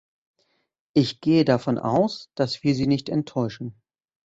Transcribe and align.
Ich 0.95 1.21
gehe 1.21 1.45
davon 1.45 1.77
aus, 1.77 2.31
dass 2.33 2.63
wir 2.63 2.73
sie 2.73 2.87
nicht 2.87 3.07
enttäuschen. 3.07 3.79